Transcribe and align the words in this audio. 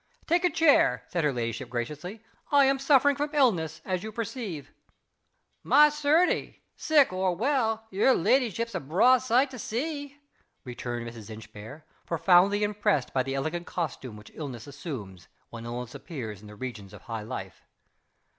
"Take 0.25 0.43
a 0.43 0.49
chair," 0.49 1.03
said 1.09 1.23
her 1.23 1.31
ladyship, 1.31 1.69
graciously. 1.69 2.23
"I 2.51 2.65
am 2.65 2.79
suffering 2.79 3.15
from 3.15 3.29
illness, 3.33 3.81
as 3.85 4.01
you 4.01 4.11
perceive." 4.11 4.71
"My 5.61 5.89
certie! 5.89 6.63
sick 6.75 7.13
or 7.13 7.35
well, 7.35 7.85
yer 7.91 8.15
leddyship's 8.15 8.73
a 8.73 8.79
braw 8.79 9.19
sight 9.19 9.51
to 9.51 9.59
see!" 9.59 10.17
returned 10.63 11.07
Mrs. 11.07 11.29
Inchbare 11.29 11.85
profoundly 12.07 12.63
impressed 12.63 13.13
by 13.13 13.21
the 13.21 13.35
elegant 13.35 13.67
costume 13.67 14.17
which 14.17 14.31
illness 14.33 14.65
assumes 14.65 15.27
when 15.51 15.65
illness 15.65 15.93
appears 15.93 16.41
in 16.41 16.47
the 16.47 16.55
regions 16.55 16.93
of 16.95 17.03
high 17.03 17.21
life. 17.21 17.61